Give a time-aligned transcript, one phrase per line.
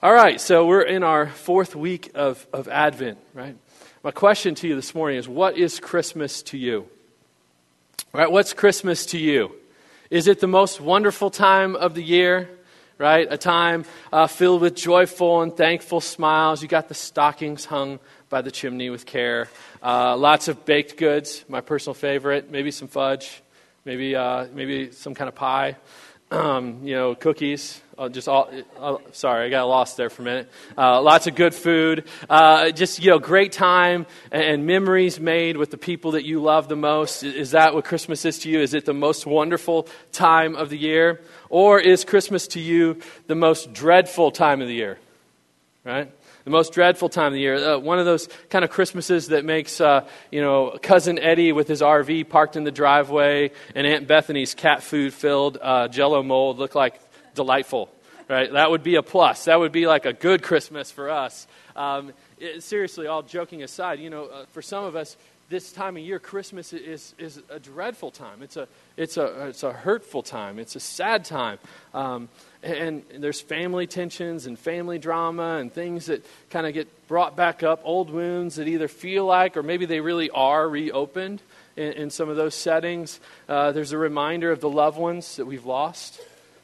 [0.00, 3.56] All right, so we're in our fourth week of, of Advent, right?
[4.04, 6.86] My question to you this morning is what is Christmas to you?
[8.12, 8.30] Right?
[8.30, 9.50] What's Christmas to you?
[10.08, 12.48] Is it the most wonderful time of the year?
[12.96, 13.26] Right?
[13.28, 16.62] A time uh, filled with joyful and thankful smiles.
[16.62, 19.48] You got the stockings hung by the chimney with care.
[19.82, 22.52] Uh, lots of baked goods, my personal favorite.
[22.52, 23.42] Maybe some fudge.
[23.84, 25.76] Maybe, uh, maybe some kind of pie.
[26.30, 27.80] Um, you know, cookies.
[27.98, 28.48] Uh, just all,
[29.10, 30.48] sorry, I got lost there for a minute.
[30.76, 32.04] Uh, lots of good food.
[32.30, 36.40] Uh, just, you know, great time and, and, memories made with the people that you
[36.40, 37.24] love the most.
[37.24, 38.60] Is that what Christmas is to you?
[38.60, 41.20] Is it the most wonderful time of the year?
[41.48, 44.98] Or is Christmas to you the most dreadful time of the year?
[45.84, 46.12] Right?
[46.44, 47.56] the most dreadful time of the year.
[47.56, 51.68] Uh, one of those kind of Christmases that makes, uh, you know, cousin Eddie with
[51.68, 56.56] his RV parked in the driveway and Aunt Bethany's cat food filled uh, jello mold
[56.58, 56.98] look like
[57.38, 57.88] delightful,
[58.28, 58.52] right?
[58.52, 59.44] That would be a plus.
[59.44, 61.46] That would be like a good Christmas for us.
[61.76, 65.16] Um, it, seriously, all joking aside, you know, uh, for some of us,
[65.48, 68.42] this time of year, Christmas is, is a dreadful time.
[68.42, 70.58] It's a, it's, a, it's a hurtful time.
[70.58, 71.58] It's a sad time.
[71.94, 72.28] Um,
[72.62, 77.36] and, and there's family tensions and family drama and things that kind of get brought
[77.36, 81.40] back up, old wounds that either feel like or maybe they really are reopened
[81.76, 83.20] in, in some of those settings.
[83.48, 86.20] Uh, there's a reminder of the loved ones that we've lost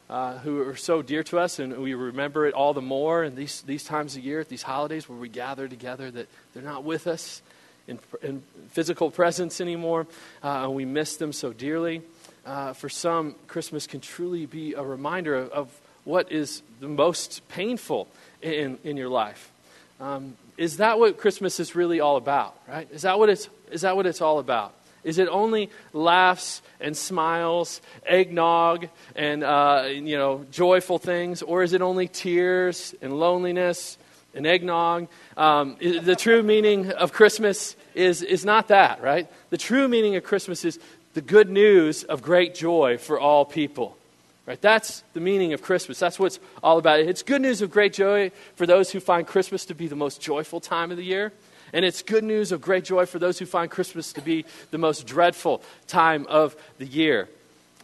[0.09, 3.35] uh, who are so dear to us, and we remember it all the more in
[3.35, 6.83] these, these times of year, at these holidays where we gather together, that they're not
[6.83, 7.41] with us
[7.87, 10.05] in, in physical presence anymore,
[10.43, 12.03] uh, and we miss them so dearly.
[12.45, 17.41] Uh, for some, Christmas can truly be a reminder of, of what is the most
[17.49, 18.07] painful
[18.43, 19.51] in, in your life.
[19.99, 22.87] Um, is that what Christmas is really all about, right?
[22.91, 24.74] Is that what it's, is that what it's all about?
[25.05, 31.73] Is it only laughs and smiles, eggnog, and uh, you know joyful things, or is
[31.73, 33.97] it only tears and loneliness
[34.33, 35.07] and eggnog?
[35.37, 39.31] Um, the true meaning of Christmas is is not that, right?
[39.51, 40.79] The true meaning of Christmas is
[41.13, 43.97] the good news of great joy for all people.
[44.45, 44.61] Right?
[44.61, 45.97] That's the meaning of Christmas.
[45.97, 46.99] That's what it's all about.
[46.99, 50.21] It's good news of great joy for those who find Christmas to be the most
[50.21, 51.31] joyful time of the year.
[51.75, 54.77] And it's good news of great joy for those who find Christmas to be the
[54.77, 57.27] most dreadful time of the year.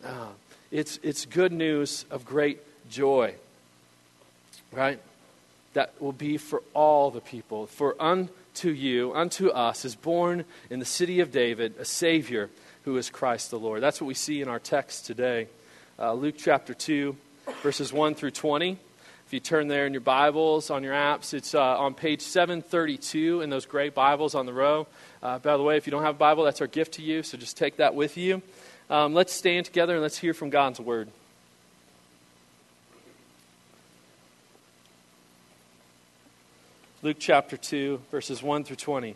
[0.02, 0.28] Uh,
[0.72, 2.59] it's, it's good news of great
[2.90, 3.34] joy,
[4.72, 4.97] right?
[5.74, 7.68] That will be for all the people.
[7.68, 12.50] For unto you, unto us, is born in the city of David a Savior
[12.85, 13.84] who is Christ the Lord.
[13.84, 15.47] That's what we see in our text today.
[16.00, 17.13] Uh, Luke chapter 2,
[17.62, 18.78] verses 1 through 20.
[19.31, 23.40] If you turn there in your Bibles, on your apps, it's uh, on page 732
[23.40, 24.88] in those great Bibles on the row.
[25.24, 27.24] Uh, by the way, if you don't have a Bible, that's our gift to you,
[27.24, 28.41] so just take that with you.
[28.90, 31.08] Um, let's stand together and let's hear from God's Word.
[37.02, 39.16] Luke chapter 2, verses 1 through 20.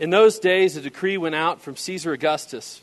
[0.01, 2.83] in those days, a decree went out from Caesar Augustus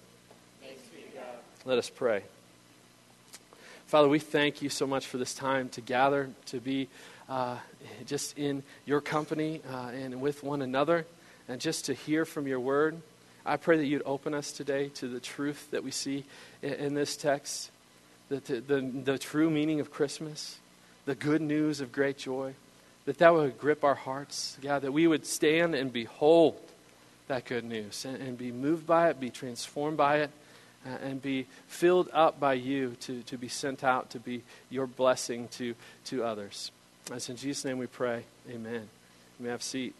[1.63, 2.23] Let us pray.
[3.85, 6.87] Father, we thank you so much for this time to gather, to be
[7.29, 7.57] uh,
[8.07, 11.05] just in your company uh, and with one another,
[11.47, 12.99] and just to hear from your word.
[13.45, 16.25] I pray that you'd open us today to the truth that we see
[16.63, 17.69] in, in this text,
[18.29, 20.57] the, the, the, true meaning of Christmas,
[21.05, 22.55] the good news of great joy,
[23.05, 26.59] that that would grip our hearts, God, that we would stand and behold
[27.27, 30.31] that good news and, and be moved by it, be transformed by it,
[30.85, 35.47] and be filled up by you to, to be sent out to be your blessing
[35.49, 35.75] to,
[36.05, 36.71] to others.
[37.05, 38.23] That's in Jesus' name we pray.
[38.49, 38.87] Amen.
[39.39, 39.93] You may have a seat.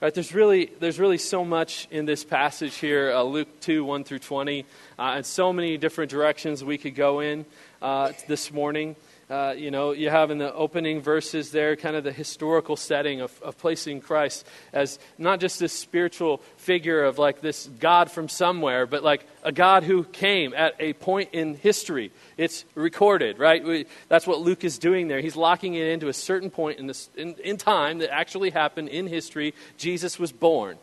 [0.00, 3.84] All right, there's really, there's really so much in this passage here, uh, Luke 2,
[3.84, 4.64] 1 through 20,
[4.98, 7.44] uh, and so many different directions we could go in
[7.82, 8.96] uh, this morning.
[9.30, 13.20] Uh, you know, you have in the opening verses there kind of the historical setting
[13.20, 18.28] of, of placing Christ as not just this spiritual figure of like this God from
[18.28, 22.10] somewhere, but like a God who came at a point in history.
[22.36, 23.62] It's recorded, right?
[23.62, 25.20] We, that's what Luke is doing there.
[25.20, 28.88] He's locking it into a certain point in, this, in, in time that actually happened
[28.88, 29.54] in history.
[29.78, 30.76] Jesus was born.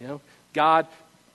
[0.00, 0.20] You know,
[0.54, 0.86] God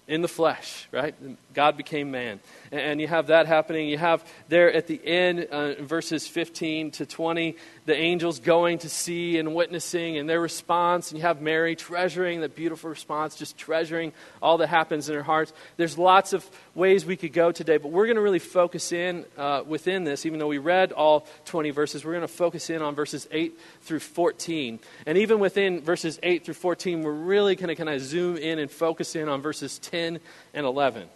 [0.07, 1.13] in the flesh, right?
[1.55, 2.39] God became man.
[2.71, 3.87] And you have that happening.
[3.87, 7.55] You have there at the end, uh, verses 15 to 20,
[7.85, 11.11] the angels going to see and witnessing and their response.
[11.11, 14.11] And you have Mary treasuring that beautiful response, just treasuring
[14.41, 15.53] all that happens in her heart.
[15.77, 19.25] There's lots of ways we could go today, but we're going to really focus in
[19.37, 22.81] uh, within this, even though we read all 20 verses, we're going to focus in
[22.81, 24.79] on verses 8 through 14.
[25.05, 28.59] And even within verses 8 through 14, we're really going to kind of zoom in
[28.59, 30.19] and focus in on verses 10
[30.53, 31.07] and 11.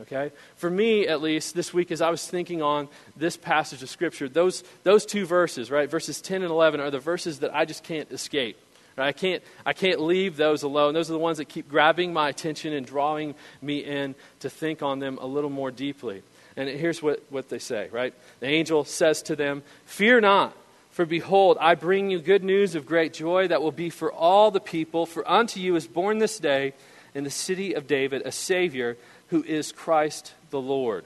[0.00, 0.30] Okay?
[0.56, 4.28] For me, at least, this week, as I was thinking on this passage of Scripture,
[4.28, 7.82] those, those two verses, right, verses 10 and 11, are the verses that I just
[7.82, 8.58] can't escape.
[8.96, 9.08] Right?
[9.08, 10.94] I, can't, I can't leave those alone.
[10.94, 14.82] Those are the ones that keep grabbing my attention and drawing me in to think
[14.82, 16.22] on them a little more deeply.
[16.56, 18.14] And here's what, what they say, right?
[18.40, 20.56] The angel says to them, Fear not,
[20.90, 24.50] for behold, I bring you good news of great joy that will be for all
[24.50, 25.04] the people.
[25.04, 26.72] For unto you is born this day
[27.14, 28.96] in the city of David a Savior
[29.28, 31.04] who is Christ the Lord.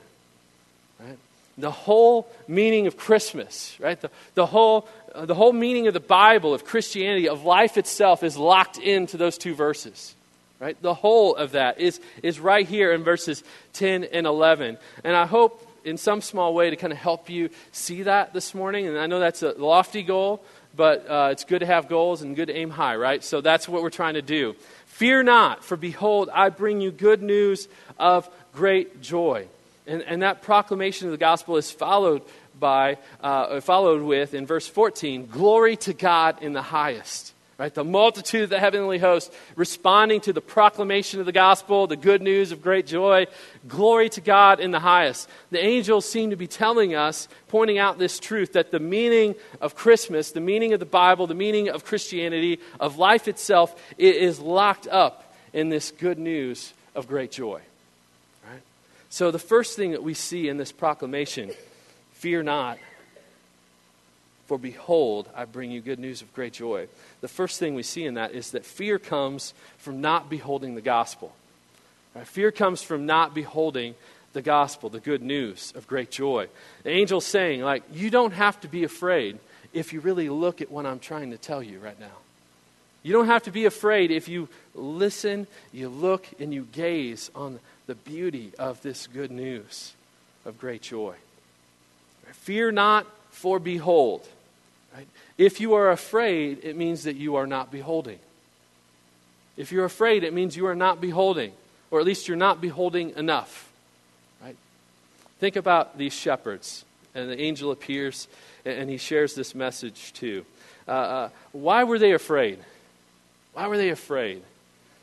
[0.98, 1.18] Right?
[1.58, 4.00] The whole meaning of Christmas, right?
[4.00, 8.22] The, the, whole, uh, the whole meaning of the Bible, of Christianity, of life itself
[8.22, 10.14] is locked into those two verses.
[10.58, 10.80] Right?
[10.82, 14.76] The whole of that is, is right here in verses 10 and 11.
[15.04, 18.54] And I hope in some small way to kind of help you see that this
[18.54, 18.86] morning.
[18.86, 20.42] And I know that's a lofty goal,
[20.76, 23.24] but uh, it's good to have goals and good to aim high, right?
[23.24, 24.54] So that's what we're trying to do.
[25.00, 27.68] Fear not, for behold, I bring you good news
[27.98, 29.46] of great joy.
[29.86, 32.20] And, and that proclamation of the gospel is followed
[32.58, 37.32] by, uh, followed with, in verse 14, glory to God in the highest.
[37.60, 37.74] Right?
[37.74, 42.22] The multitude of the heavenly host responding to the proclamation of the gospel, the good
[42.22, 43.26] news of great joy.
[43.68, 45.28] Glory to God in the highest.
[45.50, 49.74] The angels seem to be telling us, pointing out this truth that the meaning of
[49.74, 54.88] Christmas, the meaning of the Bible, the meaning of Christianity, of life itself, is locked
[54.88, 57.60] up in this good news of great joy.
[58.50, 58.62] Right?
[59.10, 61.50] So, the first thing that we see in this proclamation
[62.14, 62.78] fear not,
[64.50, 66.88] for behold, I bring you good news of great joy.
[67.20, 70.80] The first thing we see in that is that fear comes from not beholding the
[70.80, 71.32] gospel.
[72.16, 72.26] Right?
[72.26, 73.94] Fear comes from not beholding
[74.32, 76.48] the gospel, the good news of great joy.
[76.82, 79.38] The angel's saying, like, you don't have to be afraid
[79.72, 82.18] if you really look at what I'm trying to tell you right now.
[83.04, 87.60] You don't have to be afraid if you listen, you look, and you gaze on
[87.86, 89.94] the beauty of this good news
[90.44, 91.14] of great joy.
[92.32, 94.26] Fear not, for behold.
[94.94, 95.08] Right?
[95.38, 98.18] If you are afraid, it means that you are not beholding.
[99.56, 101.52] If you're afraid, it means you are not beholding,
[101.90, 103.70] or at least you're not beholding enough.
[104.42, 104.56] Right?
[105.38, 108.26] Think about these shepherds, and the angel appears
[108.64, 110.44] and he shares this message too.
[110.86, 112.58] Uh, uh, why were they afraid?
[113.52, 114.42] Why were they afraid?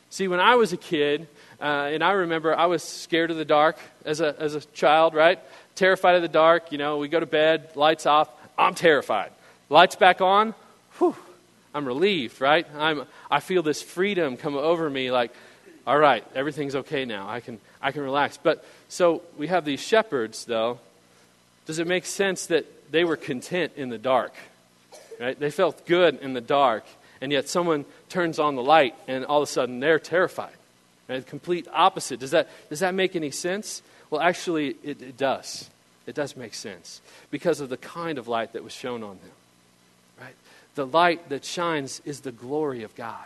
[0.10, 1.28] See, when I was a kid,
[1.60, 5.14] uh, and I remember I was scared of the dark as a, as a child,
[5.14, 5.40] right?
[5.76, 6.72] Terrified of the dark.
[6.72, 8.30] You know, we go to bed, lights off.
[8.58, 9.32] I'm terrified.
[9.70, 10.54] Lights back on,
[10.98, 11.16] whew,
[11.74, 12.66] I'm relieved, right?
[12.78, 15.32] I'm, I feel this freedom come over me like,
[15.86, 17.30] all right, everything's okay now.
[17.30, 18.38] I can, I can relax.
[18.38, 20.80] But so we have these shepherds, though.
[21.66, 24.34] Does it make sense that they were content in the dark?
[25.20, 25.38] Right?
[25.38, 26.86] They felt good in the dark,
[27.20, 30.54] and yet someone turns on the light, and all of a sudden they're terrified.
[31.10, 31.26] Right?
[31.26, 32.22] Complete opposite.
[32.22, 33.82] Does that, does that make any sense?
[34.10, 35.70] Well, actually, it, it does.
[36.06, 39.32] It does make sense because of the kind of light that was shown on them
[40.76, 43.26] the light that shines is the glory of God.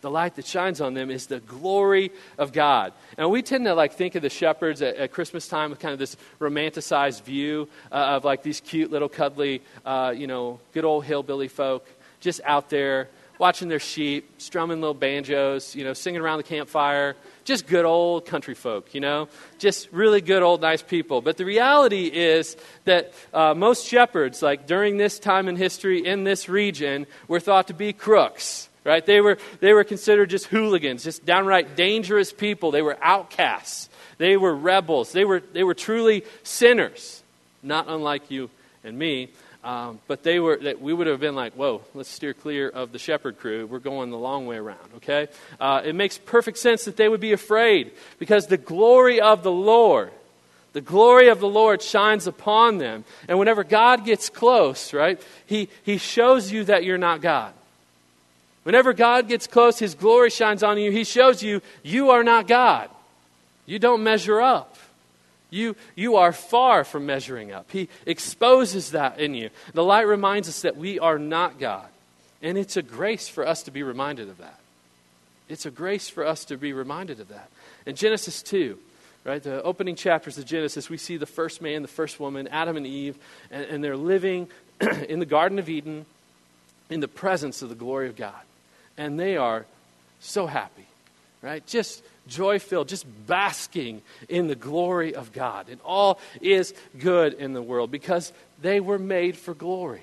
[0.00, 2.92] the light that shines on them is the glory of God.
[3.16, 5.92] And we tend to like think of the shepherds at, at Christmas time with kind
[5.92, 10.84] of this romanticized view uh, of like these cute little cuddly, uh, you know, good
[10.84, 11.84] old hillbilly folk
[12.20, 13.08] just out there
[13.38, 17.16] watching their sheep, strumming little banjos, you know, singing around the campfire.
[17.44, 19.28] Just good old country folk, you know,
[19.58, 21.22] just really good old nice people.
[21.22, 26.24] But the reality is that uh, most shepherds, like during this time in history in
[26.24, 29.04] this region, were thought to be crooks right?
[29.04, 32.70] They were, they were considered just hooligans, just downright dangerous people.
[32.70, 33.90] They were outcasts.
[34.16, 35.12] They were rebels.
[35.12, 37.22] They were, they were truly sinners,
[37.62, 38.48] not unlike you
[38.82, 39.28] and me.
[39.64, 42.92] Um, but they were, that we would have been like, whoa, let's steer clear of
[42.92, 43.66] the shepherd crew.
[43.66, 45.28] We're going the long way around, okay?
[45.60, 49.50] Uh, it makes perfect sense that they would be afraid because the glory of the
[49.50, 50.12] Lord,
[50.74, 53.04] the glory of the Lord shines upon them.
[53.26, 57.52] And whenever God gets close, right, he, he shows you that you're not God.
[58.68, 60.90] Whenever God gets close, His glory shines on you.
[60.92, 62.90] He shows you you are not God.
[63.64, 64.76] You don't measure up.
[65.50, 67.70] You, you are far from measuring up.
[67.70, 69.50] He exposes that in you.
[69.72, 71.86] The light reminds us that we are not God.
[72.42, 74.58] And it's a grace for us to be reminded of that.
[75.48, 77.48] It's a grace for us to be reminded of that.
[77.86, 78.78] In Genesis 2,
[79.24, 82.76] right, the opening chapters of Genesis, we see the first man, the first woman, Adam
[82.76, 83.16] and Eve,
[83.50, 84.48] and, and they're living
[85.08, 86.04] in the Garden of Eden
[86.90, 88.34] in the presence of the glory of God
[88.98, 89.64] and they are
[90.20, 90.86] so happy,
[91.40, 91.64] right?
[91.66, 95.68] Just joy filled, just basking in the glory of God.
[95.68, 100.02] And all is good in the world because they were made for glory.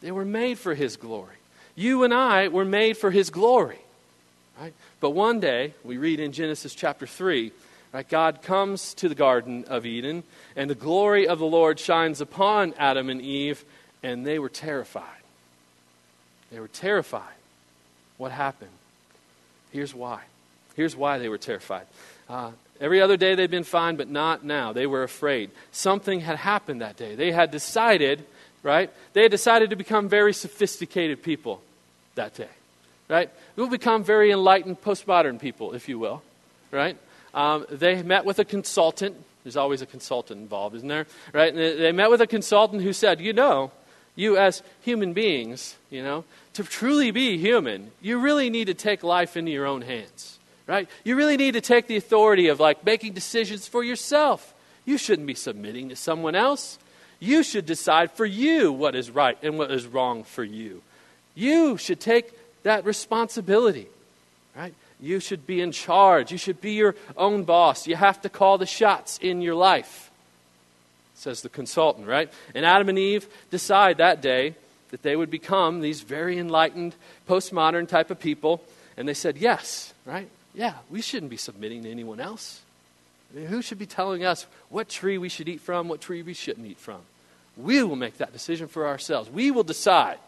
[0.00, 1.36] They were made for His glory.
[1.74, 3.80] You and I were made for His glory,
[4.60, 4.74] right?
[5.00, 7.52] But one day, we read in Genesis chapter 3,
[7.92, 10.22] right, God comes to the Garden of Eden,
[10.56, 13.64] and the glory of the Lord shines upon Adam and Eve,
[14.02, 15.04] and they were terrified.
[16.52, 17.34] They were terrified.
[18.16, 18.70] What happened?
[19.72, 20.20] Here's why.
[20.76, 21.86] Here's why they were terrified.
[22.28, 24.72] Uh, every other day they'd been fine, but not now.
[24.72, 25.50] They were afraid.
[25.72, 27.14] Something had happened that day.
[27.14, 28.24] They had decided,
[28.62, 28.90] right?
[29.12, 31.62] They had decided to become very sophisticated people
[32.14, 32.48] that day,
[33.08, 33.30] right?
[33.56, 36.22] We'll become very enlightened postmodern people, if you will,
[36.70, 36.96] right?
[37.34, 39.16] Um, they met with a consultant.
[39.42, 41.06] There's always a consultant involved, isn't there?
[41.32, 41.54] Right?
[41.54, 43.72] And they met with a consultant who said, you know,
[44.16, 49.02] you as human beings, you know, to truly be human, you really need to take
[49.02, 50.88] life into your own hands, right?
[51.04, 54.54] You really need to take the authority of like making decisions for yourself.
[54.84, 56.78] You shouldn't be submitting to someone else.
[57.20, 60.82] You should decide for you what is right and what is wrong for you.
[61.34, 63.88] You should take that responsibility,
[64.56, 64.74] right?
[65.00, 66.32] You should be in charge.
[66.32, 67.86] You should be your own boss.
[67.86, 70.10] You have to call the shots in your life,
[71.14, 72.32] says the consultant, right?
[72.54, 74.54] And Adam and Eve decide that day
[74.90, 76.94] that they would become these very enlightened,
[77.28, 78.62] postmodern type of people.
[78.96, 80.28] And they said, yes, right?
[80.54, 82.62] Yeah, we shouldn't be submitting to anyone else.
[83.32, 86.22] I mean, who should be telling us what tree we should eat from, what tree
[86.22, 87.00] we shouldn't eat from?
[87.56, 89.28] We will make that decision for ourselves.
[89.30, 90.18] We will decide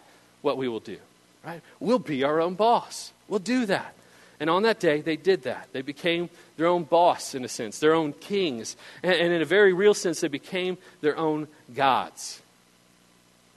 [0.42, 0.98] what we will do,
[1.44, 1.62] right?
[1.80, 3.12] We'll be our own boss.
[3.28, 3.94] We'll do that.
[4.38, 5.68] And on that day, they did that.
[5.72, 8.76] They became their own boss, in a sense, their own kings.
[9.02, 12.40] And, and in a very real sense, they became their own gods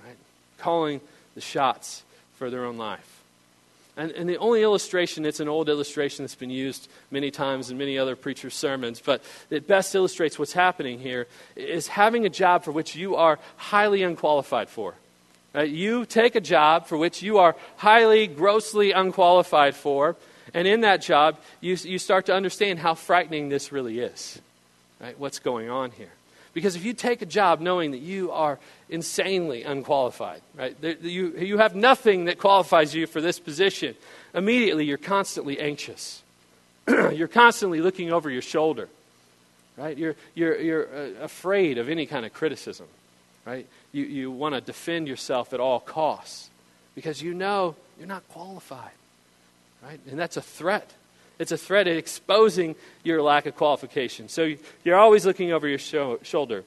[0.06, 0.16] right?
[0.58, 1.02] calling
[1.36, 2.04] the shots
[2.38, 3.19] for their own life.
[4.00, 7.78] And, and, the only illustration, it's an old illustration that's been used many times in
[7.78, 11.28] many other preachers' sermons, but it best illustrates what's happening here
[11.58, 14.94] is having a job for which you are highly unqualified for.
[15.54, 15.70] Right?
[15.70, 20.16] You take a job for which you are highly, grossly unqualified for,
[20.54, 24.40] and in that job, you, you start to understand how frightening this really is.
[25.02, 25.20] Right?
[25.20, 26.12] What's going on here?
[26.54, 30.76] Because if you take a job knowing that you are insanely unqualified, right?
[30.82, 33.96] You, you have nothing that qualifies you for this position,
[34.34, 36.24] immediately you're constantly anxious.
[36.88, 38.90] you're constantly looking over your shoulder,
[39.78, 39.98] right?
[39.98, 42.88] You're, you're, you're uh, afraid of any kind of criticism,
[43.46, 43.68] right?
[43.92, 46.50] You, you want to defend yourself at all costs
[46.96, 48.92] because you know you're not qualified,
[49.84, 50.00] right?
[50.10, 50.90] And that's a threat
[51.40, 54.28] it's a threat at exposing your lack of qualification.
[54.28, 54.54] So
[54.84, 56.66] you're always looking over your shoulder.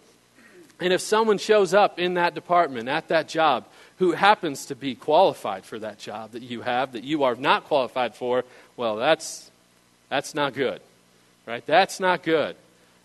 [0.81, 3.67] And if someone shows up in that department, at that job,
[3.99, 7.64] who happens to be qualified for that job that you have, that you are not
[7.64, 8.45] qualified for,
[8.76, 9.50] well, that's,
[10.09, 10.81] that's not good.
[11.47, 11.64] Right?
[11.64, 12.57] That's not good.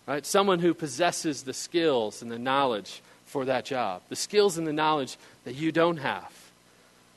[0.06, 0.24] Right?
[0.24, 4.72] Someone who possesses the skills and the knowledge for that job, the skills and the
[4.72, 6.32] knowledge that you don't have.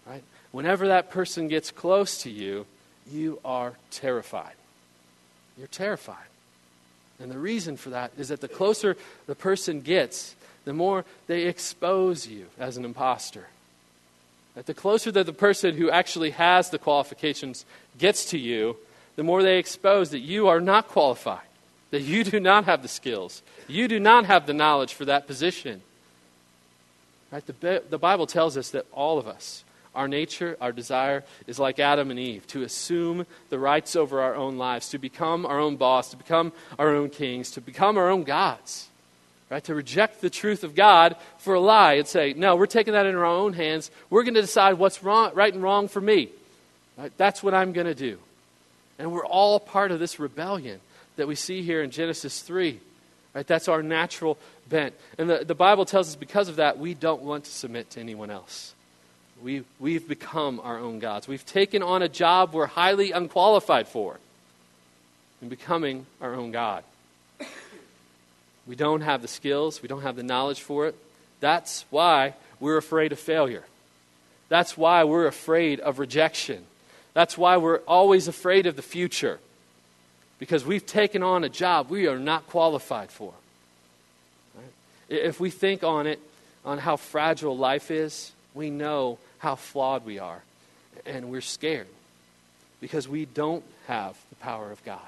[0.06, 0.24] Right?
[0.52, 2.66] Whenever that person gets close to you,
[3.10, 4.54] you are terrified.
[5.58, 6.28] You're terrified.
[7.20, 11.44] And the reason for that is that the closer the person gets, the more they
[11.44, 13.48] expose you as an impostor.
[14.56, 17.66] That The closer that the person who actually has the qualifications
[17.98, 18.78] gets to you,
[19.16, 21.46] the more they expose that you are not qualified,
[21.92, 25.28] that you do not have the skills, you do not have the knowledge for that
[25.28, 25.82] position.
[27.32, 27.46] Right?
[27.46, 31.80] The, the Bible tells us that all of us, our nature, our desire, is like
[31.80, 35.76] Adam and Eve to assume the rights over our own lives, to become our own
[35.76, 38.88] boss, to become our own kings, to become our own gods.
[39.50, 39.64] Right?
[39.66, 43.06] To reject the truth of God for a lie and say, no, we're taking that
[43.06, 43.92] in our own hands.
[44.10, 46.30] We're going to decide what's wrong, right and wrong for me.
[46.98, 47.12] Right?
[47.18, 48.18] That's what I'm going to do.
[48.98, 50.80] And we're all part of this rebellion
[51.18, 52.80] that we see here in Genesis 3.
[53.34, 53.46] Right?
[53.46, 54.38] That's our natural
[54.70, 54.94] bent.
[55.18, 58.00] And the, the Bible tells us because of that, we don't want to submit to
[58.00, 58.74] anyone else.
[59.44, 61.28] We, we've become our own gods.
[61.28, 64.20] We've taken on a job we're highly unqualified for
[65.42, 66.84] in becoming our own God.
[68.68, 70.96] We don't have the skills, we don't have the knowledge for it.
[71.40, 73.64] That's why we're afraid of failure.
[74.50, 76.64] That's why we're afraid of rejection.
[77.14, 79.40] That's why we're always afraid of the future.
[80.40, 83.34] Because we've taken on a job we are not qualified for.
[84.56, 84.72] Right?
[85.10, 86.20] If we think on it,
[86.64, 90.42] on how fragile life is, we know how flawed we are.
[91.06, 91.88] And we're scared
[92.80, 95.00] because we don't have the power of God.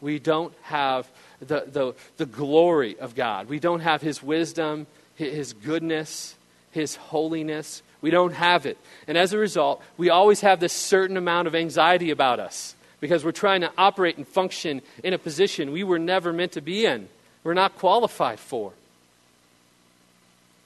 [0.00, 1.08] We don't have
[1.40, 3.48] the, the, the glory of God.
[3.48, 6.34] We don't have His wisdom, His goodness,
[6.70, 7.82] His holiness.
[8.02, 8.76] We don't have it.
[9.08, 13.24] And as a result, we always have this certain amount of anxiety about us because
[13.24, 16.84] we're trying to operate and function in a position we were never meant to be
[16.84, 17.08] in,
[17.42, 18.72] we're not qualified for.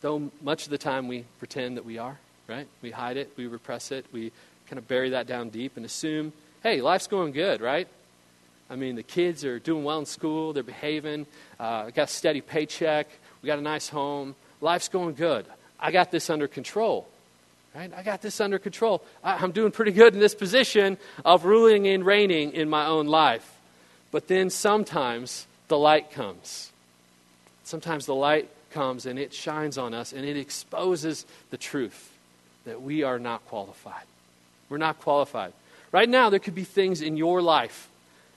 [0.01, 2.19] Though much of the time we pretend that we are
[2.51, 2.67] right?
[2.83, 4.33] We hide it, we repress it, we
[4.67, 7.87] kind of bury that down deep and assume, hey, life's going good, right?
[8.69, 11.27] I mean, the kids are doing well in school, they're behaving,
[11.61, 13.09] uh, got a steady paycheck,
[13.41, 15.47] we got a nice home, life's going good.
[15.79, 17.09] I got this under control.
[17.75, 17.93] Right?
[17.97, 19.01] I got this under control.
[19.23, 23.07] I, I'm doing pretty good in this position of ruling and reigning in my own
[23.07, 23.49] life.
[24.11, 26.73] But then sometimes the light comes.
[27.63, 32.10] Sometimes the light comes and it shines on us and it exposes the truth
[32.71, 34.05] that we are not qualified.
[34.69, 35.53] We're not qualified.
[35.91, 37.89] Right now, there could be things in your life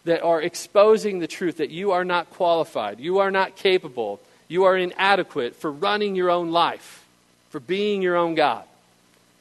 [0.06, 4.64] that are exposing the truth that you are not qualified, you are not capable, you
[4.64, 7.06] are inadequate for running your own life,
[7.52, 8.66] for being your own God.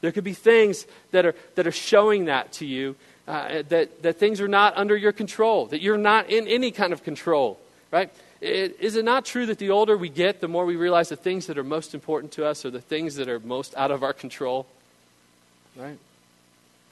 [0.01, 2.95] There could be things that are, that are showing that to you,
[3.27, 6.93] uh, that, that things are not under your control, that you're not in any kind
[6.93, 8.11] of control, right?
[8.41, 11.15] It, is it not true that the older we get, the more we realize the
[11.15, 14.03] things that are most important to us are the things that are most out of
[14.03, 14.67] our control?
[15.75, 15.97] Right?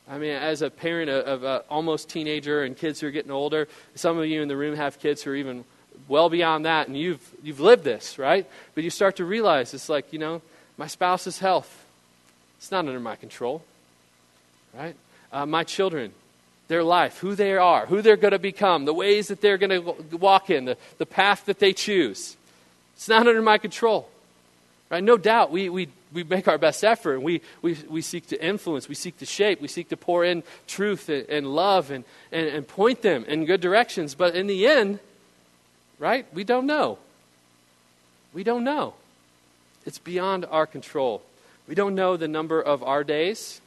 [0.10, 3.68] I mean, as a parent of an almost teenager and kids who are getting older,
[3.96, 5.64] some of you in the room have kids who are even
[6.08, 8.46] well beyond that, and you've, you've lived this, right?
[8.76, 10.42] But you start to realize it's like, you know,
[10.78, 11.86] my spouse's health,
[12.58, 13.64] it's not under my control,
[14.74, 14.96] right?
[15.32, 16.12] Uh, my children,
[16.68, 19.84] their life, who they are, who they're going to become, the ways that they're going
[20.10, 22.36] to walk in, the, the path that they choose.
[22.96, 24.10] It's not under my control.
[24.90, 25.04] Right?
[25.04, 28.44] No doubt we, we, we make our best effort and we, we, we seek to
[28.44, 32.04] influence, we seek to shape, we seek to pour in truth and, and love and,
[32.32, 34.16] and, and point them in good directions.
[34.16, 35.00] But in the end,
[36.00, 36.98] right, we don't know.
[38.34, 38.94] We don't know.
[39.86, 41.22] It's beyond our control.
[41.68, 43.62] We don't know the number of our days.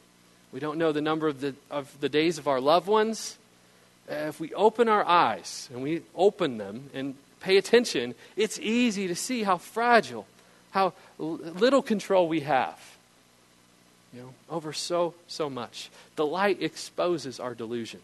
[0.51, 3.37] We don't know the number of the, of the days of our loved ones.
[4.09, 9.07] Uh, if we open our eyes and we open them and pay attention, it's easy
[9.07, 10.25] to see how fragile,
[10.71, 12.79] how little control we have
[14.15, 15.89] you know, over so, so much.
[16.15, 17.99] The light exposes our delusion.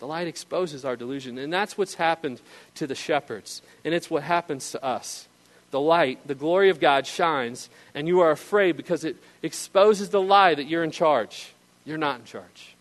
[0.00, 1.38] The light exposes our delusion.
[1.38, 2.40] And that's what's happened
[2.74, 3.62] to the shepherds.
[3.84, 5.28] And it's what happens to us.
[5.70, 10.20] The light, the glory of God shines, and you are afraid because it exposes the
[10.20, 11.52] lie that you're in charge.
[11.84, 12.74] You're not in charge.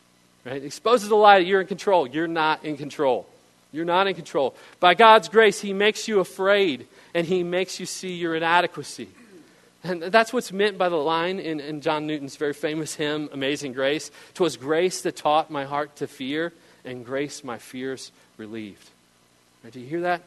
[0.43, 0.58] Right?
[0.58, 2.08] It exposes the lie that you're in control.
[2.08, 3.27] You're not in control.
[3.71, 4.56] You're not in control.
[4.80, 9.10] By God's grace, He makes you afraid and He makes you see your inadequacy.
[9.84, 13.74] And that's what's meant by the line in, in John Newton's very famous hymn, Amazing
[13.74, 14.12] Grace.
[14.36, 16.54] Twas grace that taught my heart to fear,
[16.86, 18.89] and grace my fears relieved.
[19.72, 20.22] Do you hear that?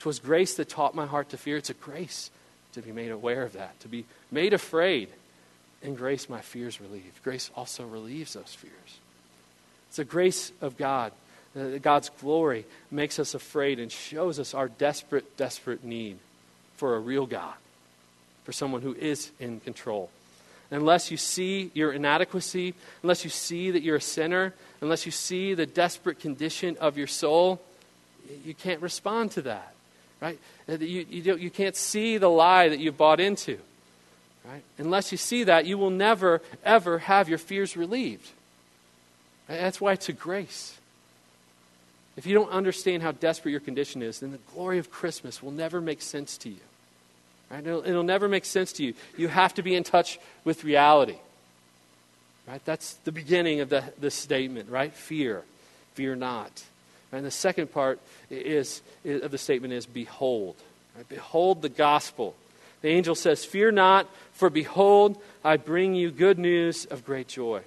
[0.00, 1.56] Twas grace that taught my heart to fear.
[1.56, 2.30] It's a grace
[2.72, 5.08] to be made aware of that, to be made afraid.
[5.82, 7.22] And grace my fears relieved.
[7.22, 8.98] Grace also relieves those fears.
[9.88, 11.12] It's the grace of God.
[11.56, 16.18] Uh, God's glory makes us afraid and shows us our desperate, desperate need
[16.76, 17.54] for a real God,
[18.46, 20.08] for someone who is in control.
[20.70, 25.52] Unless you see your inadequacy, unless you see that you're a sinner, unless you see
[25.52, 27.60] the desperate condition of your soul,
[28.44, 29.74] you can't respond to that
[30.20, 30.38] right?
[30.68, 33.58] You, you, you can't see the lie that you've bought into.
[34.44, 34.62] Right?
[34.78, 38.28] Unless you see that, you will never, ever have your fears relieved.
[39.48, 40.78] That's why it's a grace.
[42.16, 45.50] If you don't understand how desperate your condition is, then the glory of Christmas will
[45.50, 46.60] never make sense to you.
[47.50, 47.66] Right?
[47.66, 48.94] It'll, it'll never make sense to you.
[49.16, 51.16] You have to be in touch with reality.
[52.46, 52.64] Right?
[52.64, 54.92] That's the beginning of the, the statement, right?
[54.92, 55.42] Fear.
[55.94, 56.64] Fear not.
[57.12, 60.56] And the second part is, is of the statement is behold.
[60.96, 61.08] Right?
[61.08, 62.34] Behold the gospel.
[62.82, 67.62] The angel says, Fear not, for behold, I bring you good news of great joy.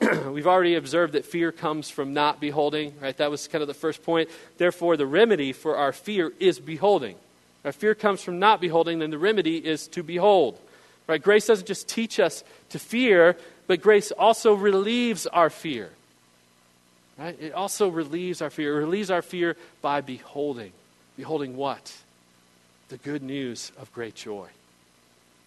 [0.26, 3.16] We've already observed that fear comes from not beholding, right?
[3.16, 4.30] That was kind of the first point.
[4.58, 7.16] Therefore, the remedy for our fear is beholding.
[7.64, 10.58] Our fear comes from not beholding, then the remedy is to behold.
[11.06, 11.22] Right?
[11.22, 15.90] Grace doesn't just teach us to fear, but grace also relieves our fear.
[17.18, 17.40] Right?
[17.40, 18.76] It also relieves our fear.
[18.76, 20.72] It relieves our fear by beholding.
[21.16, 21.94] Beholding what?
[22.88, 24.48] The good news of great joy.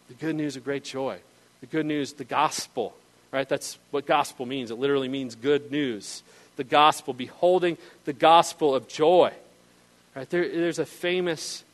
[0.08, 1.19] The good news of great joy.
[1.62, 2.95] The good news, the gospel.
[3.32, 3.47] Right?
[3.47, 4.71] That's what gospel means.
[4.71, 6.23] It literally means good news.
[6.56, 9.34] The gospel, beholding the gospel of joy.
[10.15, 10.30] Right?
[10.30, 11.64] There, there's a famous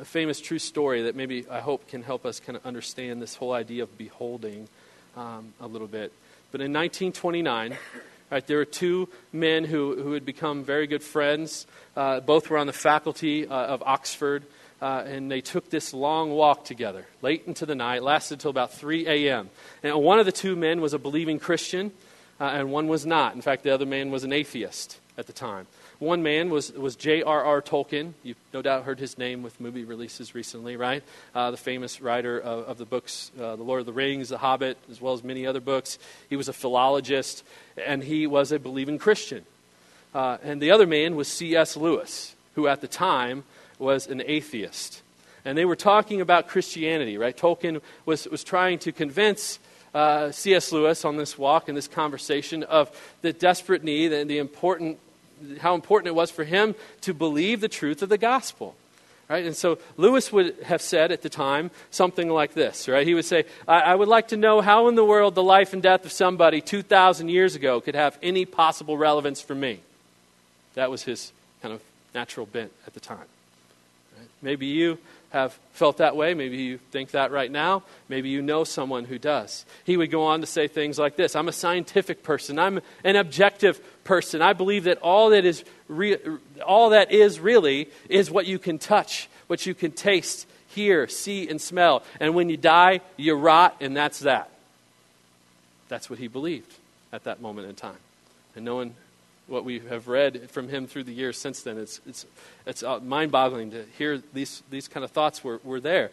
[0.00, 3.34] a famous true story that maybe I hope can help us kind of understand this
[3.34, 4.66] whole idea of beholding
[5.14, 6.10] um, a little bit.
[6.52, 7.76] But in 1929,
[8.30, 11.66] right, there were two men who, who had become very good friends.
[11.94, 14.44] Uh, both were on the faculty uh, of Oxford,
[14.80, 18.72] uh, and they took this long walk together late into the night, lasted until about
[18.72, 19.50] 3 a.m.
[19.82, 21.92] And one of the two men was a believing Christian,
[22.40, 23.34] uh, and one was not.
[23.34, 25.66] In fact, the other man was an atheist at the time.
[26.00, 27.60] One man was, was J.R.R.
[27.60, 28.14] Tolkien.
[28.22, 31.02] You've no doubt heard his name with movie releases recently, right?
[31.34, 34.38] Uh, the famous writer of, of the books, uh, The Lord of the Rings, The
[34.38, 35.98] Hobbit, as well as many other books.
[36.30, 37.44] He was a philologist,
[37.76, 39.44] and he was a believing Christian.
[40.14, 41.76] Uh, and the other man was C.S.
[41.76, 43.44] Lewis, who at the time
[43.78, 45.02] was an atheist.
[45.44, 47.36] And they were talking about Christianity, right?
[47.36, 49.58] Tolkien was, was trying to convince
[49.92, 50.72] uh, C.S.
[50.72, 54.98] Lewis on this walk and this conversation of the desperate need and the important
[55.60, 58.74] how important it was for him to believe the truth of the gospel.
[59.28, 59.46] Right?
[59.46, 63.06] And so Lewis would have said at the time something like this, right?
[63.06, 65.72] He would say, I, I would like to know how in the world the life
[65.72, 69.80] and death of somebody 2,000 years ago could have any possible relevance for me.
[70.74, 71.80] That was his kind of
[72.12, 73.26] natural bent at the time.
[74.42, 74.98] Maybe you
[75.30, 76.34] have felt that way.
[76.34, 77.84] Maybe you think that right now.
[78.08, 79.64] Maybe you know someone who does.
[79.84, 83.16] He would go on to say things like this I'm a scientific person, I'm an
[83.16, 84.42] objective person.
[84.42, 86.18] I believe that all that is, re-
[86.66, 91.48] all that is really is what you can touch, what you can taste, hear, see,
[91.48, 92.02] and smell.
[92.18, 94.50] And when you die, you rot, and that's that.
[95.88, 96.72] That's what he believed
[97.12, 97.96] at that moment in time.
[98.56, 98.94] And no one
[99.50, 101.78] what we have read from him through the years since then.
[101.78, 102.26] It's, it's,
[102.66, 106.10] it's uh, mind boggling to hear these, these kind of thoughts were, were there.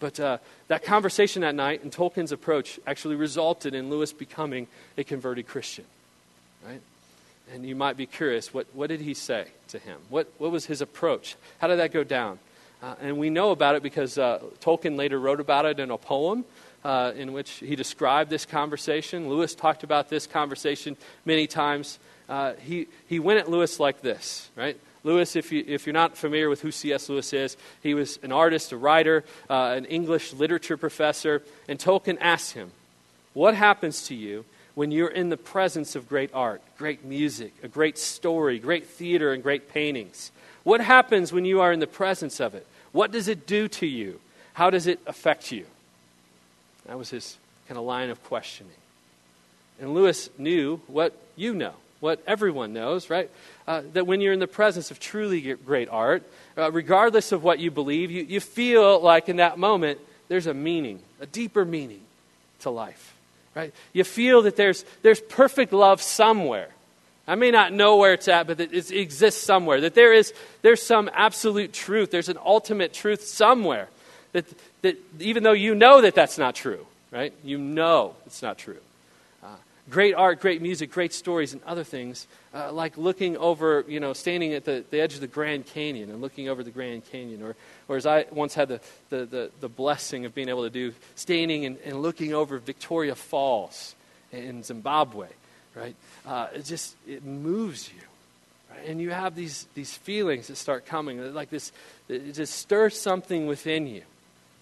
[0.00, 5.04] But uh, that conversation that night and Tolkien's approach actually resulted in Lewis becoming a
[5.04, 5.84] converted Christian.
[6.66, 6.80] Right?
[7.52, 9.98] And you might be curious what, what did he say to him?
[10.08, 11.36] What, what was his approach?
[11.58, 12.38] How did that go down?
[12.82, 15.98] Uh, and we know about it because uh, Tolkien later wrote about it in a
[15.98, 16.44] poem
[16.84, 19.28] uh, in which he described this conversation.
[19.28, 24.50] Lewis talked about this conversation many times uh, he, he went at Lewis like this,
[24.54, 24.78] right?
[25.04, 27.08] Lewis, if, you, if you're not familiar with who C.S.
[27.08, 32.18] Lewis is, he was an artist, a writer, uh, an English literature professor, and Tolkien
[32.20, 32.70] asked him,
[33.32, 37.68] What happens to you when you're in the presence of great art, great music, a
[37.68, 40.30] great story, great theater, and great paintings?
[40.64, 42.66] What happens when you are in the presence of it?
[42.92, 44.20] What does it do to you?
[44.52, 45.64] How does it affect you?
[46.86, 47.38] That was his
[47.68, 48.72] kind of line of questioning.
[49.80, 53.30] And Lewis knew what you know what everyone knows, right?
[53.66, 56.22] Uh, that when you're in the presence of truly great art,
[56.56, 60.54] uh, regardless of what you believe, you, you feel like in that moment there's a
[60.54, 62.00] meaning, a deeper meaning
[62.60, 63.16] to life,
[63.54, 63.72] right?
[63.92, 66.68] You feel that there's, there's perfect love somewhere.
[67.26, 69.82] I may not know where it's at, but it, exists somewhere.
[69.82, 70.32] That there is
[70.62, 73.88] there's some absolute truth, there's an ultimate truth somewhere.
[74.32, 74.46] That,
[74.82, 77.34] that even though you know that that's not true, right?
[77.44, 78.78] You know it's not true
[79.90, 84.12] great art, great music, great stories, and other things, uh, like looking over, you know,
[84.12, 87.42] standing at the, the edge of the Grand Canyon and looking over the Grand Canyon,
[87.42, 87.56] or,
[87.88, 90.92] or as I once had the, the, the, the blessing of being able to do,
[91.14, 93.94] standing and, and looking over Victoria Falls
[94.32, 95.28] in Zimbabwe,
[95.74, 95.96] right?
[96.26, 98.02] Uh, it just, it moves you.
[98.70, 98.88] Right?
[98.88, 101.72] And you have these, these feelings that start coming, like this,
[102.08, 104.02] it just stirs something within you.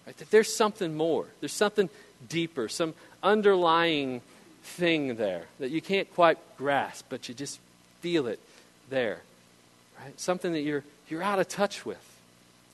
[0.05, 0.15] Right?
[0.17, 1.25] That there's something more.
[1.41, 1.89] There's something
[2.29, 4.21] deeper, some underlying
[4.67, 7.59] thing there that you can't quite grasp, but you just
[8.01, 8.39] feel it
[8.89, 9.21] there.
[9.99, 10.19] Right?
[10.19, 12.03] Something that you're, you're out of touch with.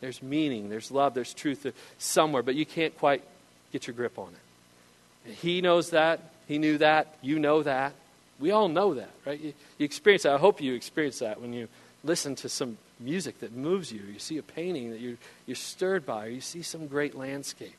[0.02, 1.66] There's meaning, there's love, there's truth
[1.98, 3.24] somewhere, but you can't quite
[3.72, 5.36] get your grip on it.
[5.36, 6.20] He knows that.
[6.48, 7.16] He knew that.
[7.22, 7.94] You know that.
[8.40, 9.40] We all know that, right?
[9.40, 10.34] You, you experience that.
[10.34, 11.70] I hope you experience that when you
[12.04, 14.02] listen to some music that moves you.
[14.02, 17.76] You see a painting that you're, you're stirred by, or you see some great landscape.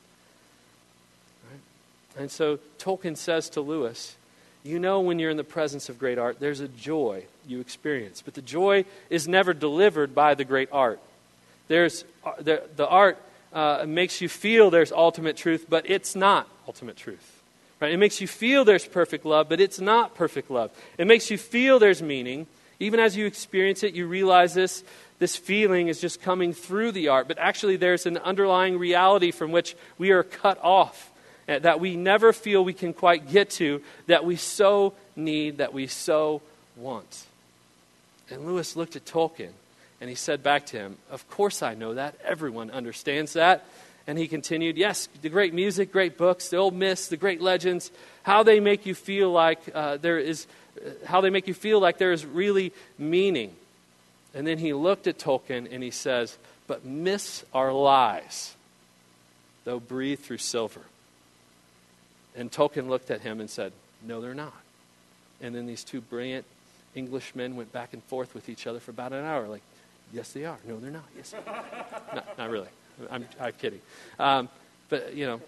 [2.16, 4.16] And so Tolkien says to Lewis,
[4.62, 8.22] you know when you're in the presence of great art, there's a joy you experience.
[8.22, 11.00] But the joy is never delivered by the great art.
[11.68, 13.18] There's, uh, the, the art
[13.52, 17.42] uh, makes you feel there's ultimate truth, but it's not ultimate truth.
[17.80, 17.92] Right?
[17.92, 20.70] It makes you feel there's perfect love, but it's not perfect love.
[20.96, 22.46] It makes you feel there's meaning.
[22.80, 24.82] Even as you experience it, you realize this,
[25.18, 29.52] this feeling is just coming through the art, but actually there's an underlying reality from
[29.52, 31.10] which we are cut off
[31.46, 35.86] that we never feel we can quite get to, that we so need, that we
[35.86, 36.42] so
[36.76, 37.26] want.
[38.30, 39.52] And Lewis looked at Tolkien
[40.00, 42.14] and he said back to him, Of course I know that.
[42.24, 43.64] Everyone understands that.
[44.06, 47.90] And he continued, Yes, the great music, great books, the old myths, the great legends,
[48.22, 50.46] how they make you feel like uh, there is,
[50.84, 53.54] uh, how they make you feel like there is really meaning.
[54.34, 58.54] And then he looked at Tolkien and he says, But myths are lies,
[59.64, 60.80] though breathed through silver.
[62.36, 63.72] And Tolkien looked at him and said,
[64.06, 64.54] No, they're not.
[65.40, 66.44] And then these two brilliant
[66.96, 69.62] Englishmen went back and forth with each other for about an hour, like,
[70.12, 70.58] Yes, they are.
[70.66, 71.04] No, they're not.
[71.16, 71.34] Yes,
[72.14, 72.68] no, not really.
[73.10, 73.80] I'm, I'm kidding.
[74.18, 74.48] Um,
[74.88, 75.40] but, you know,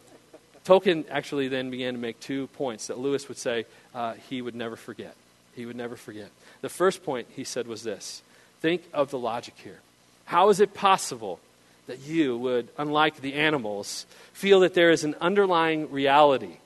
[0.64, 4.56] Tolkien actually then began to make two points that Lewis would say uh, he would
[4.56, 5.14] never forget.
[5.54, 6.30] He would never forget.
[6.60, 8.22] The first point he said was this
[8.60, 9.78] think of the logic here.
[10.24, 11.38] How is it possible
[11.86, 16.56] that you would, unlike the animals, feel that there is an underlying reality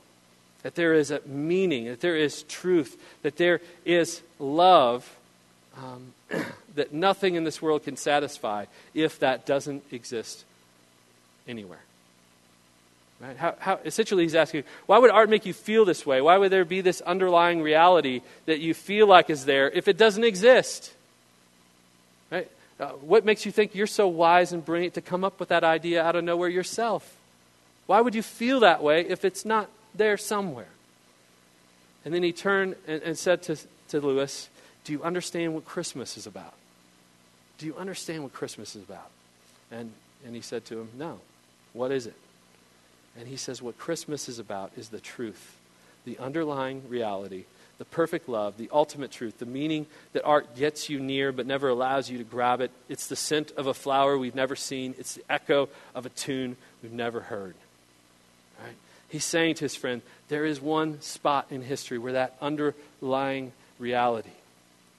[0.63, 5.17] that there is a meaning, that there is truth, that there is love
[5.77, 6.13] um,
[6.75, 10.45] that nothing in this world can satisfy if that doesn't exist
[11.49, 11.81] anywhere.
[13.21, 13.37] Right?
[13.37, 16.23] How, how, essentially, he's asking, why would art make you feel this way?
[16.23, 19.99] Why would there be this underlying reality that you feel like is there if it
[19.99, 20.95] doesn't exist?
[22.31, 22.51] Right?
[22.79, 25.65] Uh, what makes you think you're so wise and brilliant to come up with that
[25.65, 27.15] idea out of nowhere yourself?
[27.87, 30.69] Why would you feel that way if it's not there somewhere.
[32.05, 33.57] And then he turned and, and said to,
[33.89, 34.49] to Lewis,
[34.85, 36.55] Do you understand what Christmas is about?
[37.59, 39.11] Do you understand what Christmas is about?
[39.71, 39.93] And,
[40.25, 41.21] and he said to him, No.
[41.73, 42.15] What is it?
[43.19, 45.57] And he says, What Christmas is about is the truth,
[46.05, 47.45] the underlying reality,
[47.79, 51.69] the perfect love, the ultimate truth, the meaning that art gets you near but never
[51.69, 52.71] allows you to grab it.
[52.89, 56.57] It's the scent of a flower we've never seen, it's the echo of a tune
[56.83, 57.55] we've never heard.
[58.63, 58.75] Right?
[59.11, 64.31] He's saying to his friend, there is one spot in history where that underlying reality,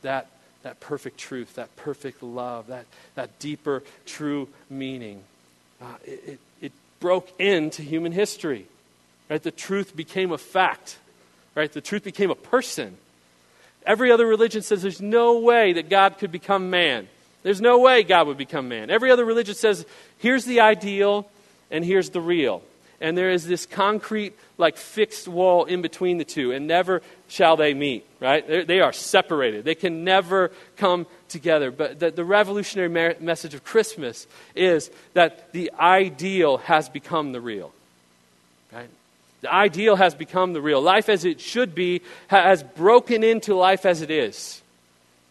[0.01, 0.27] that,
[0.63, 5.23] that perfect truth, that perfect love, that, that deeper, true meaning,
[5.81, 8.65] uh, it, it, it broke into human history.
[9.29, 9.41] Right?
[9.41, 10.97] The truth became a fact.
[11.55, 11.71] Right?
[11.71, 12.97] The truth became a person.
[13.85, 17.07] Every other religion says there's no way that God could become man.
[17.43, 18.89] There's no way God would become man.
[18.89, 19.85] Every other religion says
[20.17, 21.29] here's the ideal
[21.71, 22.61] and here's the real
[23.01, 27.57] and there is this concrete, like fixed wall in between the two, and never shall
[27.57, 28.47] they meet, right?
[28.47, 29.65] They're, they are separated.
[29.65, 31.71] They can never come together.
[31.71, 37.41] But the, the revolutionary mer- message of Christmas is that the ideal has become the
[37.41, 37.73] real,
[38.71, 38.89] right?
[39.41, 40.81] The ideal has become the real.
[40.81, 44.61] Life as it should be has broken into life as it is.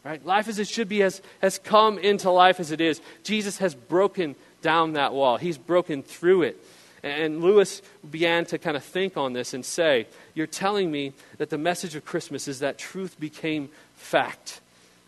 [0.05, 0.25] Right?
[0.25, 3.01] Life as it should be has, has come into life as it is.
[3.23, 5.37] Jesus has broken down that wall.
[5.37, 6.61] He's broken through it.
[7.03, 11.51] And Lewis began to kind of think on this and say, You're telling me that
[11.51, 14.61] the message of Christmas is that truth became fact.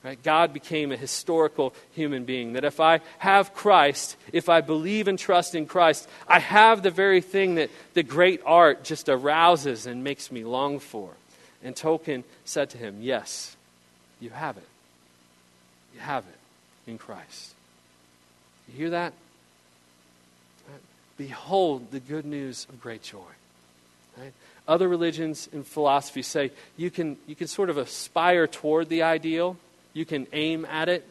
[0.02, 0.20] Right?
[0.20, 2.54] God became a historical human being.
[2.54, 6.90] That if I have Christ, if I believe and trust in Christ, I have the
[6.90, 11.10] very thing that the great art just arouses and makes me long for.
[11.62, 13.56] And Tolkien said to him, Yes,
[14.20, 14.68] you have it.
[15.94, 17.54] You have it in Christ.
[18.68, 19.12] You hear that?
[21.22, 23.20] Behold the good news of great joy.
[24.18, 24.32] Right?
[24.66, 29.56] Other religions and philosophies say you can, you can sort of aspire toward the ideal,
[29.92, 31.06] you can aim at it,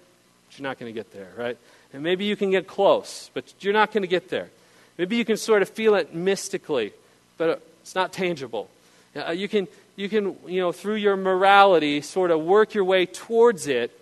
[0.49, 1.57] but you're not going to get there, right?
[1.93, 4.49] And maybe you can get close, but you're not going to get there.
[4.97, 6.91] Maybe you can sort of feel it mystically,
[7.37, 8.69] but it's not tangible.
[9.15, 13.05] Uh, you can, you can, you know, through your morality, sort of work your way
[13.05, 13.97] towards it,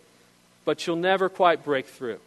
[0.66, 2.20] but you'll never quite break through.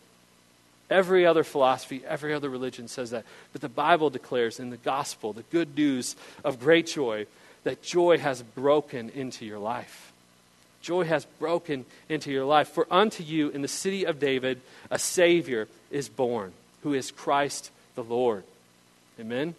[0.92, 3.24] Every other philosophy, every other religion says that.
[3.52, 7.26] But the Bible declares in the gospel, the good news of great joy,
[7.64, 10.12] that joy has broken into your life.
[10.83, 12.68] Joy has broken into your life.
[12.68, 16.52] For unto you in the city of David a Savior is born,
[16.83, 18.44] who is Christ the Lord.
[19.18, 19.55] Amen?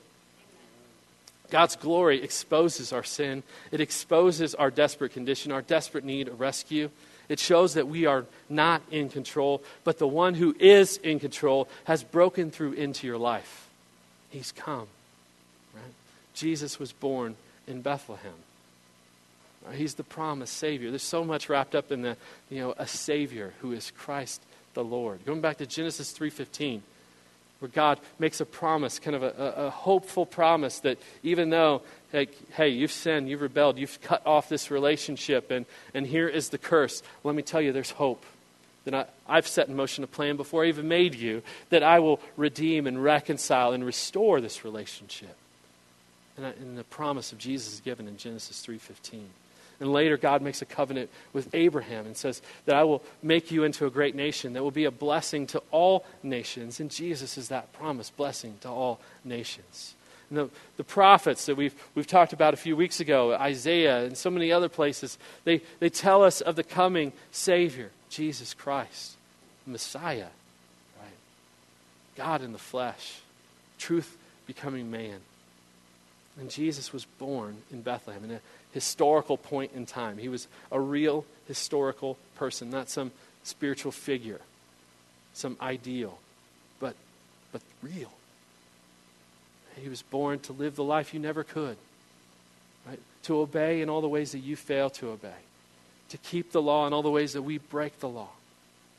[1.50, 3.44] God's glory exposes our sin.
[3.72, 6.90] It exposes our desperate condition, our desperate need of rescue.
[7.30, 11.68] It shows that we are not in control, but the one who is in control
[11.86, 13.70] has broken through into your life.
[14.30, 14.88] He's come.
[15.74, 15.94] Right?
[16.34, 17.36] Jesus was born
[17.68, 18.34] in Bethlehem.
[19.66, 19.76] Right?
[19.76, 20.90] He's the promised Savior.
[20.90, 22.18] There's so much wrapped up in the,
[22.50, 24.42] you know, a Savior who is Christ
[24.74, 25.26] the Lord.
[25.26, 26.82] Going back to Genesis 3:15,
[27.64, 32.36] where God makes a promise, kind of a, a, hopeful promise that even though, like,
[32.52, 36.58] hey, you've sinned, you've rebelled, you've cut off this relationship, and, and here is the
[36.58, 38.26] curse, let me tell you, there's hope.
[38.84, 42.00] That I, I've set in motion a plan before I even made you that I
[42.00, 45.38] will redeem and reconcile and restore this relationship.
[46.36, 49.22] And, I, and the promise of Jesus is given in Genesis 3:15.
[49.84, 53.66] And later, God makes a covenant with Abraham and says that I will make you
[53.66, 56.80] into a great nation that will be a blessing to all nations.
[56.80, 59.96] And Jesus is that promised blessing to all nations.
[60.30, 64.16] And the, the prophets that we've, we've talked about a few weeks ago, Isaiah and
[64.18, 69.18] so many other places, they, they tell us of the coming Savior, Jesus Christ,
[69.68, 70.30] Messiah,
[70.98, 71.18] right?
[72.16, 73.20] God in the flesh,
[73.78, 74.16] truth
[74.48, 75.20] becoming man.
[76.40, 78.24] And Jesus was born in Bethlehem.
[78.24, 78.40] And
[78.74, 80.18] historical point in time.
[80.18, 83.12] He was a real historical person, not some
[83.44, 84.42] spiritual figure,
[85.34, 86.18] some ideal,
[86.80, 86.96] but,
[87.52, 88.12] but real.
[89.76, 91.78] He was born to live the life you never could,
[92.88, 93.00] right?
[93.24, 95.30] To obey in all the ways that you fail to obey,
[96.10, 98.30] to keep the law in all the ways that we break the law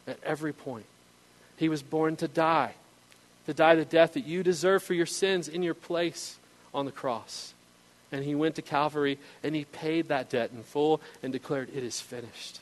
[0.06, 0.86] at every point.
[1.56, 2.74] He was born to die,
[3.46, 6.36] to die the death that you deserve for your sins in your place
[6.72, 7.53] on the cross.
[8.12, 11.82] And he went to Calvary and he paid that debt in full and declared, It
[11.82, 12.60] is finished.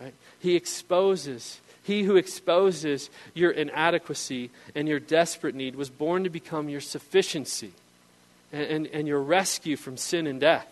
[0.00, 0.14] Right?
[0.40, 6.68] He exposes, he who exposes your inadequacy and your desperate need was born to become
[6.68, 7.72] your sufficiency
[8.52, 10.66] and, and, and your rescue from sin and death.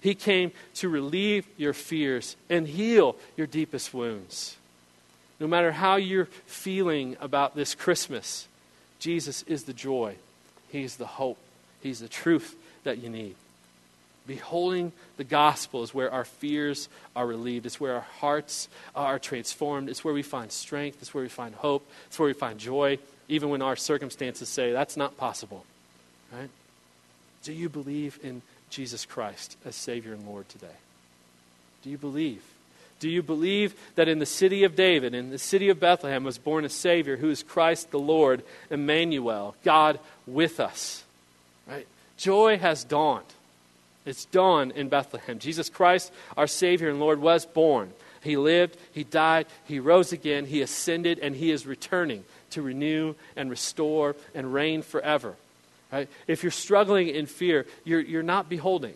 [0.00, 4.56] He came to relieve your fears and heal your deepest wounds.
[5.40, 8.48] No matter how you're feeling about this Christmas,
[8.98, 10.16] Jesus is the joy,
[10.68, 11.38] He's the hope,
[11.82, 13.36] He's the truth that you need.
[14.26, 17.64] Beholding the gospel is where our fears are relieved.
[17.64, 19.88] It's where our hearts are transformed.
[19.88, 20.98] It's where we find strength.
[21.00, 21.88] It's where we find hope.
[22.08, 25.64] It's where we find joy, even when our circumstances say that's not possible.
[26.32, 26.50] Right?
[27.44, 30.66] Do you believe in Jesus Christ as Savior and Lord today?
[31.84, 32.42] Do you believe?
[32.98, 36.38] Do you believe that in the city of David, in the city of Bethlehem, was
[36.38, 41.04] born a Savior who is Christ the Lord, Emmanuel, God with us?
[41.68, 41.86] Right?
[42.16, 43.26] Joy has dawned.
[44.04, 45.38] It's dawned in Bethlehem.
[45.38, 47.92] Jesus Christ, our Savior and Lord, was born.
[48.22, 53.14] He lived, He died, He rose again, He ascended, and He is returning to renew
[53.36, 55.34] and restore and reign forever.
[55.92, 56.08] Right?
[56.26, 58.94] If you're struggling in fear, you're, you're not beholding.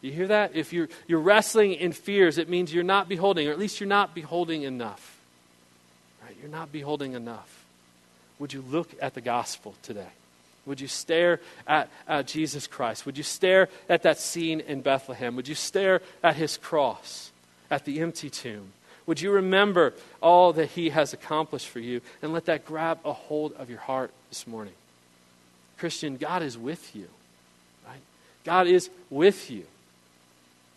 [0.00, 0.56] You hear that?
[0.56, 3.88] If you're, you're wrestling in fears, it means you're not beholding, or at least you're
[3.88, 5.18] not beholding enough.
[6.24, 6.36] Right?
[6.40, 7.64] You're not beholding enough.
[8.40, 10.08] Would you look at the gospel today?
[10.66, 13.04] Would you stare at, at Jesus Christ?
[13.04, 15.34] Would you stare at that scene in Bethlehem?
[15.36, 17.32] Would you stare at his cross,
[17.70, 18.72] at the empty tomb?
[19.06, 23.12] Would you remember all that he has accomplished for you and let that grab a
[23.12, 24.74] hold of your heart this morning?
[25.78, 27.08] Christian, God is with you.
[27.86, 28.00] Right?
[28.44, 29.64] God is with you.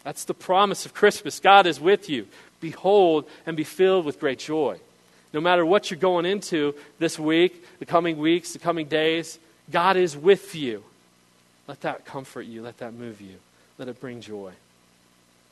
[0.04, 1.40] That's the promise of Christmas.
[1.40, 2.28] God is with you.
[2.60, 4.80] Behold and be filled with great joy.
[5.34, 9.38] No matter what you're going into this week, the coming weeks, the coming days,
[9.72, 10.84] God is with you.
[11.68, 12.62] Let that comfort you.
[12.62, 13.36] Let that move you.
[13.78, 14.52] Let it bring joy.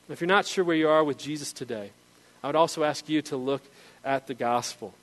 [0.08, 1.90] If you're not sure where you are with Jesus today,
[2.42, 3.62] I would also ask you to look
[4.04, 4.94] at the gospel.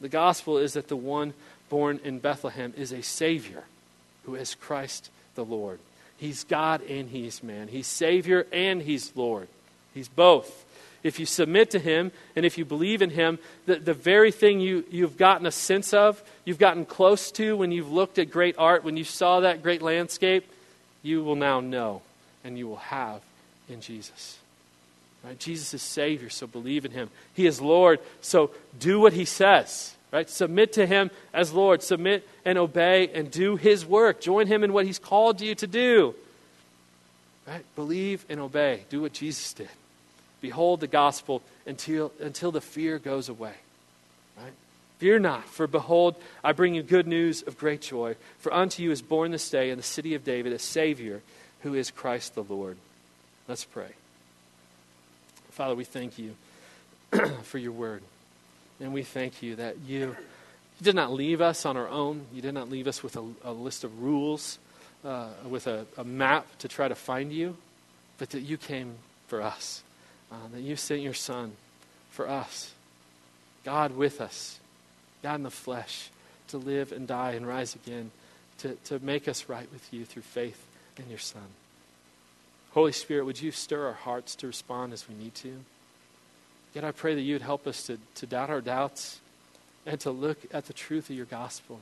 [0.00, 1.32] The gospel is that the one
[1.68, 3.64] born in Bethlehem is a Savior
[4.24, 5.78] who is Christ the Lord.
[6.16, 7.68] He's God and He's man.
[7.68, 9.48] He's Savior and He's Lord.
[9.94, 10.64] He's both
[11.02, 14.60] if you submit to Him and if you believe in Him, the, the very thing
[14.60, 18.56] you, you've gotten a sense of, you've gotten close to when you've looked at great
[18.58, 20.50] art, when you saw that great landscape,
[21.02, 22.02] you will now know
[22.44, 23.20] and you will have
[23.68, 24.38] in Jesus.
[25.24, 25.38] Right?
[25.38, 27.10] Jesus is Savior, so believe in Him.
[27.34, 29.94] He is Lord, so do what He says.
[30.12, 30.28] Right?
[30.28, 31.82] Submit to Him as Lord.
[31.82, 34.20] Submit and obey and do His work.
[34.20, 36.14] Join Him in what He's called you to do.
[37.46, 37.64] Right?
[37.76, 38.84] Believe and obey.
[38.90, 39.70] Do what Jesus did.
[40.42, 43.54] Behold the gospel until, until the fear goes away.
[44.36, 44.52] Right?
[44.98, 48.16] Fear not, for behold, I bring you good news of great joy.
[48.40, 51.22] For unto you is born this day in the city of David a Savior
[51.62, 52.76] who is Christ the Lord.
[53.48, 53.88] Let's pray.
[55.52, 56.34] Father, we thank you
[57.42, 58.02] for your word.
[58.80, 60.16] And we thank you that you,
[60.78, 62.26] you did not leave us on our own.
[62.32, 64.58] You did not leave us with a, a list of rules
[65.04, 67.56] uh, with a, a, map to try to find you,
[68.18, 68.94] but that you came
[69.26, 69.82] for us,
[70.32, 71.52] uh, that you sent your Son
[72.10, 72.72] for us.
[73.64, 74.58] God with us,
[75.22, 76.08] God in the flesh,
[76.48, 78.10] to live and die and rise again,
[78.58, 80.66] to, to make us right with you through faith
[80.96, 81.42] in your Son.
[82.72, 85.52] Holy Spirit, would you stir our hearts to respond as we need to?
[86.74, 89.20] Yet I pray that you would help us to, to doubt our doubts
[89.84, 91.80] and to look at the truth of your gospel,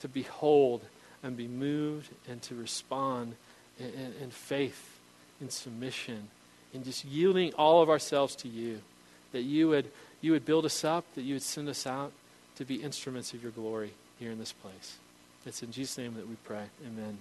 [0.00, 0.82] to behold
[1.22, 3.34] and be moved and to respond
[3.78, 4.98] in, in, in faith,
[5.40, 6.28] in submission,
[6.76, 8.80] in just yielding all of ourselves to you,
[9.32, 12.12] that you would, you would build us up, that you would send us out
[12.56, 14.98] to be instruments of your glory here in this place.
[15.46, 16.64] It's in Jesus' name that we pray.
[16.86, 17.18] Amen.